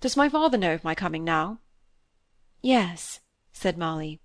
Does 0.00 0.14
my 0.14 0.28
father 0.28 0.58
know 0.58 0.74
of 0.74 0.84
my 0.84 0.94
coming 0.94 1.24
now? 1.24 1.58
Yes, 2.60 3.20
said 3.54 3.78
Molly. 3.78 4.20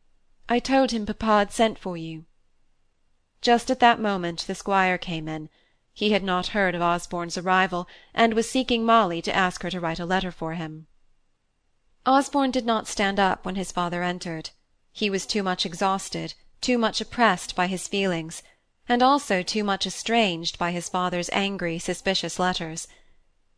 I 0.49 0.59
told 0.59 0.91
him 0.91 1.05
papa 1.05 1.25
had 1.25 1.53
sent 1.53 1.79
for 1.79 1.95
you. 1.95 2.25
Just 3.39 3.71
at 3.71 3.79
that 3.79 4.01
moment 4.01 4.41
the 4.47 4.55
squire 4.55 4.97
came 4.97 5.29
in. 5.29 5.47
He 5.93 6.11
had 6.11 6.23
not 6.23 6.47
heard 6.47 6.75
of 6.75 6.81
Osborne's 6.81 7.37
arrival, 7.37 7.87
and 8.13 8.33
was 8.33 8.49
seeking 8.49 8.85
Molly 8.85 9.21
to 9.21 9.35
ask 9.35 9.63
her 9.63 9.69
to 9.69 9.79
write 9.79 9.99
a 9.99 10.05
letter 10.05 10.31
for 10.31 10.55
him. 10.55 10.87
Osborne 12.07 12.51
did 12.51 12.65
not 12.65 12.87
stand 12.87 13.19
up 13.19 13.43
when 13.43 13.55
his 13.55 13.73
father 13.73 14.01
entered. 14.01 14.51
He 14.93 15.09
was 15.09 15.25
too 15.25 15.43
much 15.43 15.65
exhausted, 15.65 16.35
too 16.61 16.77
much 16.77 17.01
oppressed 17.01 17.53
by 17.53 17.67
his 17.67 17.89
feelings, 17.89 18.41
and 18.87 19.03
also 19.03 19.43
too 19.43 19.61
much 19.61 19.85
estranged 19.85 20.57
by 20.57 20.71
his 20.71 20.87
father's 20.87 21.29
angry, 21.33 21.77
suspicious 21.79 22.39
letters. 22.39 22.87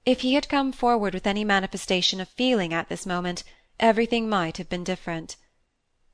If 0.03 0.21
he 0.21 0.33
had 0.33 0.49
come 0.49 0.71
forward 0.71 1.13
with 1.13 1.27
any 1.27 1.43
manifestation 1.45 2.19
of 2.19 2.27
feeling 2.27 2.73
at 2.73 2.89
this 2.89 3.05
moment, 3.05 3.43
everything 3.79 4.27
might 4.27 4.57
have 4.57 4.67
been 4.67 4.83
different. 4.83 5.35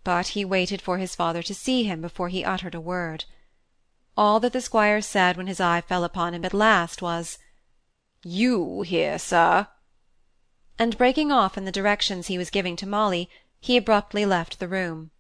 But 0.04 0.28
he 0.30 0.44
waited 0.44 0.82
for 0.82 0.98
his 0.98 1.16
father 1.16 1.42
to 1.42 1.56
see 1.56 1.84
him 1.84 2.02
before 2.02 2.28
he 2.28 2.44
uttered 2.44 2.76
a 2.76 2.82
word. 2.82 3.24
All 4.18 4.42
that 4.42 4.52
the 4.52 4.60
squire 4.60 5.00
said 5.00 5.38
when 5.38 5.48
his 5.48 5.62
eye 5.62 5.80
fell 5.80 6.04
upon 6.04 6.34
him 6.34 6.44
at 6.44 6.54
last 6.54 7.02
was, 7.02 7.38
You 8.24 8.82
here, 8.82 9.18
sir? 9.18 9.68
And 10.78 10.98
breaking 10.98 11.32
off 11.32 11.58
in 11.58 11.66
the 11.66 11.72
directions 11.72 12.28
he 12.28 12.38
was 12.38 12.50
giving 12.50 12.76
to 12.78 12.88
Molly, 12.88 13.30
he 13.60 13.78
abruptly 13.78 14.26
left 14.26 14.60
the 14.60 14.68
room. 14.68 15.12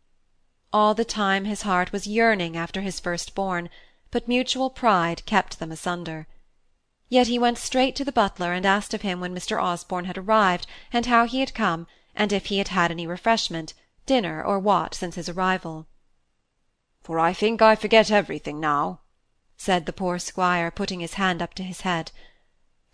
All 0.74 0.94
the 0.94 1.06
time 1.06 1.46
his 1.46 1.62
heart 1.62 1.92
was 1.92 2.08
yearning 2.08 2.58
after 2.58 2.82
his 2.82 3.00
first-born, 3.00 3.70
but 4.12 4.28
mutual 4.28 4.70
pride 4.70 5.26
kept 5.26 5.60
them 5.60 5.72
asunder. 5.72 6.28
Yet 7.08 7.28
he 7.28 7.40
went 7.40 7.58
straight 7.58 7.96
to 7.96 8.06
the 8.06 8.12
butler 8.12 8.52
and 8.52 8.66
asked 8.66 8.94
of 8.94 9.02
him 9.02 9.20
when 9.20 9.34
Mr. 9.34 9.62
Osborne 9.62 10.06
had 10.06 10.18
arrived, 10.18 10.68
and 10.92 11.06
how 11.06 11.26
he 11.26 11.40
had 11.40 11.54
come, 11.54 11.88
and 12.16 12.34
if 12.34 12.48
he 12.48 12.58
had 12.58 12.70
had 12.70 12.92
any 12.92 13.08
refreshment, 13.08 13.74
dinner 14.06 14.44
or 14.44 14.60
what, 14.60 14.94
since 14.94 15.16
his 15.16 15.30
arrival. 15.30 15.88
For 17.02 17.20
I 17.20 17.34
think 17.34 17.62
I 17.62 17.76
forget 17.76 18.12
everything 18.12 18.60
now, 18.60 19.00
said 19.58 19.86
the 19.86 19.94
poor 19.94 20.20
squire, 20.20 20.72
putting 20.72 21.00
his 21.00 21.14
hand 21.14 21.42
up 21.42 21.54
to 21.54 21.64
his 21.64 21.82
head. 21.82 22.12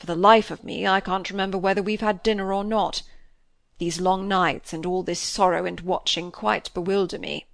For 0.01 0.07
the 0.07 0.15
life 0.15 0.49
of 0.49 0.63
me, 0.63 0.87
I 0.87 0.99
can't 0.99 1.29
remember 1.29 1.59
whether 1.59 1.83
we've 1.83 2.01
had 2.01 2.23
dinner 2.23 2.51
or 2.51 2.63
not. 2.63 3.03
These 3.77 4.01
long 4.01 4.27
nights 4.27 4.73
and 4.73 4.83
all 4.83 5.03
this 5.03 5.19
sorrow 5.19 5.63
and 5.63 5.79
watching 5.81 6.31
quite 6.31 6.73
bewilder 6.73 7.19
me. 7.19 7.45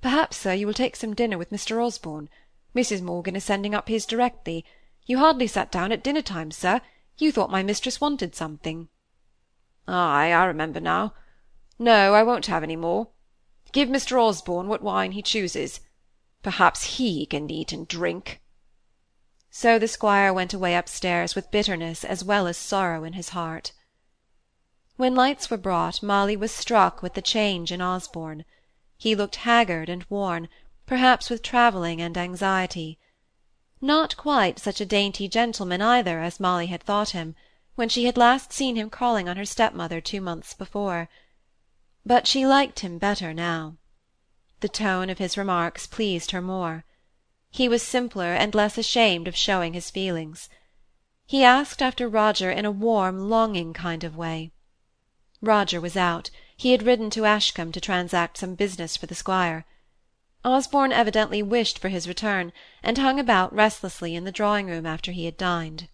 Perhaps, 0.00 0.38
sir, 0.38 0.52
you 0.52 0.66
will 0.66 0.74
take 0.74 0.96
some 0.96 1.14
dinner 1.14 1.38
with 1.38 1.50
Mr. 1.50 1.80
Osborne. 1.80 2.28
Mrs. 2.74 3.02
Morgan 3.02 3.36
is 3.36 3.44
sending 3.44 3.72
up 3.72 3.86
his 3.86 4.04
directly. 4.04 4.64
You 5.06 5.18
hardly 5.18 5.46
sat 5.46 5.70
down 5.70 5.92
at 5.92 6.02
dinner-time, 6.02 6.50
sir. 6.50 6.80
You 7.18 7.30
thought 7.30 7.52
my 7.52 7.62
mistress 7.62 8.00
wanted 8.00 8.34
something. 8.34 8.88
Ay, 9.86 10.32
I 10.32 10.44
remember 10.46 10.80
now. 10.80 11.14
No, 11.78 12.14
I 12.14 12.24
won't 12.24 12.46
have 12.46 12.64
any 12.64 12.74
more. 12.74 13.10
Give 13.70 13.88
Mr. 13.88 14.20
Osborne 14.20 14.66
what 14.66 14.82
wine 14.82 15.12
he 15.12 15.22
chooses. 15.22 15.78
Perhaps 16.42 16.96
he 16.96 17.26
can 17.26 17.48
eat 17.48 17.72
and 17.72 17.86
drink. 17.86 18.41
So 19.54 19.78
the 19.78 19.86
squire 19.86 20.32
went 20.32 20.54
away 20.54 20.74
upstairs 20.74 21.34
with 21.34 21.50
bitterness 21.50 22.04
as 22.04 22.24
well 22.24 22.46
as 22.46 22.56
sorrow 22.56 23.04
in 23.04 23.12
his 23.12 23.28
heart. 23.28 23.72
When 24.96 25.14
lights 25.14 25.50
were 25.50 25.58
brought, 25.58 26.02
Molly 26.02 26.36
was 26.38 26.50
struck 26.50 27.02
with 27.02 27.12
the 27.12 27.20
change 27.20 27.70
in 27.70 27.82
Osborne. 27.82 28.46
He 28.96 29.14
looked 29.14 29.36
haggard 29.36 29.90
and 29.90 30.06
worn, 30.08 30.48
perhaps 30.86 31.28
with 31.28 31.42
travelling 31.42 32.00
and 32.00 32.16
anxiety. 32.16 32.98
Not 33.78 34.16
quite 34.16 34.58
such 34.58 34.80
a 34.80 34.86
dainty 34.86 35.28
gentleman 35.28 35.82
either 35.82 36.20
as 36.20 36.40
Molly 36.40 36.68
had 36.68 36.82
thought 36.82 37.10
him, 37.10 37.36
when 37.74 37.90
she 37.90 38.06
had 38.06 38.16
last 38.16 38.54
seen 38.54 38.76
him 38.76 38.88
calling 38.88 39.28
on 39.28 39.36
her 39.36 39.44
stepmother 39.44 40.00
two 40.00 40.22
months 40.22 40.54
before. 40.54 41.10
But 42.06 42.26
she 42.26 42.46
liked 42.46 42.80
him 42.80 42.96
better 42.96 43.34
now. 43.34 43.76
The 44.60 44.70
tone 44.70 45.10
of 45.10 45.18
his 45.18 45.36
remarks 45.36 45.86
pleased 45.86 46.30
her 46.30 46.40
more. 46.40 46.86
He 47.52 47.68
was 47.68 47.82
simpler 47.82 48.32
and 48.32 48.54
less 48.54 48.78
ashamed 48.78 49.28
of 49.28 49.36
showing 49.36 49.74
his 49.74 49.90
feelings. 49.90 50.48
He 51.26 51.44
asked 51.44 51.82
after 51.82 52.08
Roger 52.08 52.50
in 52.50 52.64
a 52.64 52.70
warm, 52.70 53.28
longing 53.28 53.74
kind 53.74 54.02
of 54.04 54.16
way. 54.16 54.52
Roger 55.42 55.78
was 55.78 55.96
out. 55.96 56.30
He 56.56 56.72
had 56.72 56.82
ridden 56.82 57.10
to 57.10 57.26
Ashcombe 57.26 57.72
to 57.72 57.80
transact 57.80 58.38
some 58.38 58.54
business 58.54 58.96
for 58.96 59.04
the 59.04 59.14
squire. 59.14 59.66
Osborne 60.44 60.92
evidently 60.92 61.42
wished 61.42 61.78
for 61.78 61.90
his 61.90 62.08
return, 62.08 62.52
and 62.82 62.96
hung 62.96 63.20
about 63.20 63.54
restlessly 63.54 64.16
in 64.16 64.24
the 64.24 64.32
drawing-room 64.32 64.86
after 64.86 65.12
he 65.12 65.26
had 65.26 65.36
dined. 65.36 65.88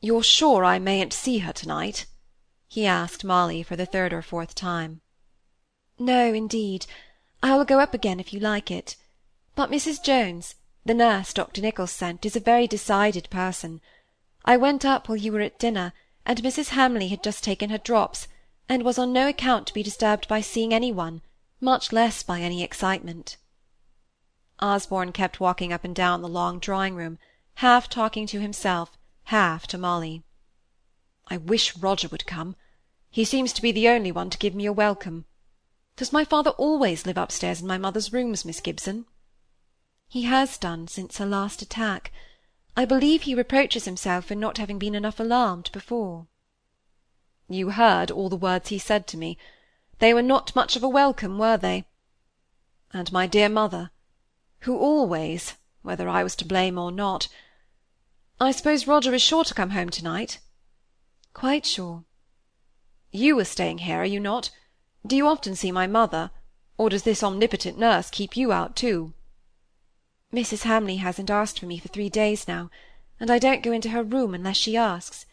You're 0.00 0.22
sure 0.22 0.64
I 0.64 0.80
mayn't 0.80 1.12
see 1.12 1.38
her 1.38 1.52
tonight? 1.52 2.06
he 2.66 2.86
asked 2.86 3.24
Molly 3.24 3.62
for 3.62 3.76
the 3.76 3.86
third 3.86 4.12
or 4.12 4.22
fourth 4.22 4.56
time. 4.56 5.00
No, 5.96 6.32
indeed. 6.34 6.86
I 7.40 7.56
will 7.56 7.64
go 7.64 7.78
up 7.78 7.94
again 7.94 8.18
if 8.18 8.32
you 8.32 8.40
like 8.40 8.70
it. 8.70 8.96
But 9.54 9.70
Mrs. 9.70 10.02
Jones, 10.02 10.54
the 10.84 10.94
nurse 10.94 11.32
Dr. 11.32 11.60
Nicholls 11.60 11.90
sent, 11.90 12.24
is 12.24 12.36
a 12.36 12.40
very 12.40 12.66
decided 12.66 13.28
person. 13.30 13.80
I 14.44 14.56
went 14.56 14.84
up 14.84 15.08
while 15.08 15.16
you 15.16 15.32
were 15.32 15.40
at 15.40 15.58
dinner, 15.58 15.92
and 16.24 16.42
Mrs. 16.42 16.70
Hamley 16.70 17.08
had 17.08 17.22
just 17.22 17.44
taken 17.44 17.70
her 17.70 17.78
drops, 17.78 18.28
and 18.68 18.82
was 18.82 18.98
on 18.98 19.12
no 19.12 19.28
account 19.28 19.66
to 19.66 19.74
be 19.74 19.82
disturbed 19.82 20.28
by 20.28 20.40
seeing 20.40 20.72
any 20.72 20.92
one, 20.92 21.22
much 21.60 21.92
less 21.92 22.22
by 22.22 22.40
any 22.40 22.62
excitement. 22.62 23.36
Osborne 24.60 25.12
kept 25.12 25.40
walking 25.40 25.72
up 25.72 25.84
and 25.84 25.94
down 25.94 26.22
the 26.22 26.28
long 26.28 26.58
drawing-room, 26.58 27.18
half 27.54 27.88
talking 27.88 28.26
to 28.26 28.40
himself, 28.40 28.96
half 29.24 29.66
to 29.66 29.78
Molly. 29.78 30.22
I 31.28 31.36
wish 31.36 31.76
Roger 31.76 32.08
would 32.08 32.26
come. 32.26 32.56
He 33.10 33.24
seems 33.24 33.52
to 33.54 33.62
be 33.62 33.72
the 33.72 33.88
only 33.88 34.12
one 34.12 34.30
to 34.30 34.38
give 34.38 34.54
me 34.54 34.66
a 34.66 34.72
welcome. 34.72 35.24
Does 35.96 36.12
my 36.12 36.24
father 36.24 36.50
always 36.50 37.06
live 37.06 37.18
upstairs 37.18 37.60
in 37.60 37.66
my 37.66 37.78
mother's 37.78 38.12
rooms, 38.12 38.44
Miss 38.44 38.60
Gibson? 38.60 39.06
He 40.10 40.22
has 40.22 40.58
done 40.58 40.88
since 40.88 41.18
her 41.18 41.24
last 41.24 41.62
attack. 41.62 42.10
I 42.76 42.84
believe 42.84 43.22
he 43.22 43.34
reproaches 43.36 43.84
himself 43.84 44.24
for 44.24 44.34
not 44.34 44.58
having 44.58 44.76
been 44.76 44.96
enough 44.96 45.20
alarmed 45.20 45.70
before. 45.70 46.26
You 47.48 47.70
heard 47.70 48.10
all 48.10 48.28
the 48.28 48.34
words 48.34 48.70
he 48.70 48.78
said 48.80 49.06
to 49.06 49.16
me. 49.16 49.38
They 50.00 50.12
were 50.12 50.20
not 50.20 50.56
much 50.56 50.74
of 50.74 50.82
a 50.82 50.88
welcome, 50.88 51.38
were 51.38 51.56
they? 51.56 51.84
And 52.92 53.12
my 53.12 53.28
dear 53.28 53.48
mother, 53.48 53.92
who 54.62 54.76
always, 54.76 55.54
whether 55.82 56.08
I 56.08 56.24
was 56.24 56.34
to 56.36 56.44
blame 56.44 56.76
or 56.76 56.90
not, 56.90 57.28
I 58.40 58.50
suppose 58.50 58.88
Roger 58.88 59.14
is 59.14 59.22
sure 59.22 59.44
to 59.44 59.54
come 59.54 59.70
home 59.70 59.90
tonight? 59.90 60.40
Quite 61.34 61.64
sure. 61.64 62.02
You 63.12 63.38
are 63.38 63.44
staying 63.44 63.78
here, 63.78 63.98
are 63.98 64.04
you 64.04 64.18
not? 64.18 64.50
Do 65.06 65.14
you 65.14 65.28
often 65.28 65.54
see 65.54 65.70
my 65.70 65.86
mother, 65.86 66.32
or 66.76 66.90
does 66.90 67.04
this 67.04 67.22
omnipotent 67.22 67.78
nurse 67.78 68.10
keep 68.10 68.36
you 68.36 68.50
out 68.50 68.74
too? 68.74 69.14
Mrs. 70.32 70.62
Hamley 70.62 70.96
hasn't 70.96 71.30
asked 71.30 71.58
for 71.58 71.66
me 71.66 71.78
for 71.78 71.88
three 71.88 72.08
days 72.08 72.46
now, 72.46 72.70
and 73.18 73.30
I 73.30 73.38
don't 73.38 73.62
go 73.62 73.72
into 73.72 73.90
her 73.90 74.04
room 74.04 74.34
unless 74.34 74.56
she 74.56 74.76
asks. 74.76 75.26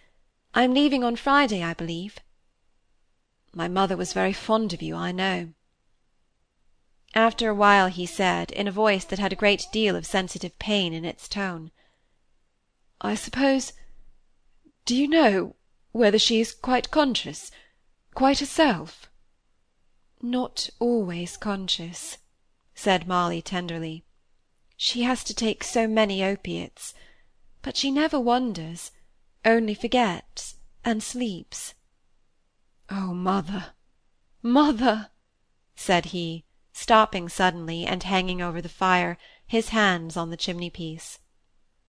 I'm 0.56 0.74
leaving 0.74 1.04
on 1.04 1.16
Friday, 1.16 1.64
I 1.64 1.74
believe. 1.74 2.18
My 3.54 3.68
mother 3.68 3.96
was 3.96 4.14
very 4.14 4.34
fond 4.34 4.74
of 4.74 4.82
you, 4.82 4.96
I 4.96 5.12
know. 5.12 5.54
After 7.14 7.50
a 7.50 7.56
while 7.56 7.88
he 7.88 8.06
said, 8.06 8.52
in 8.52 8.68
a 8.68 8.72
voice 8.72 9.06
that 9.06 9.20
had 9.20 9.32
a 9.32 9.38
great 9.38 9.68
deal 9.72 9.96
of 9.96 10.06
sensitive 10.06 10.58
pain 10.58 10.94
in 10.94 11.06
its 11.06 11.28
tone, 11.28 11.72
I 13.00 13.14
suppose 13.14 13.74
do 14.86 14.96
you 14.96 15.08
know 15.08 15.56
whether 15.92 16.18
she 16.18 16.40
is 16.40 16.54
quite 16.54 16.92
conscious, 16.92 17.52
quite 18.14 18.40
herself? 18.40 19.10
Not 20.22 20.70
always 20.80 21.38
conscious, 21.38 22.18
said 22.74 23.08
Molly 23.08 23.42
tenderly. 23.42 24.06
She 24.78 25.02
has 25.02 25.24
to 25.26 25.34
take 25.34 25.64
so 25.64 25.88
many 25.88 26.24
opiates. 26.24 26.94
But 27.64 27.76
she 27.76 27.92
never 27.92 28.20
wanders, 28.20 28.92
only 29.44 29.74
forgets 29.74 30.56
and 30.86 31.02
sleeps. 31.02 31.74
Oh, 32.90 33.14
mother, 33.14 33.74
mother, 34.42 35.10
said 35.76 36.06
he, 36.06 36.46
stopping 36.72 37.28
suddenly 37.28 37.86
and 37.86 38.04
hanging 38.04 38.42
over 38.42 38.62
the 38.62 38.70
fire, 38.70 39.18
his 39.46 39.70
hands 39.70 40.16
on 40.16 40.30
the 40.30 40.38
chimney-piece. 40.38 41.20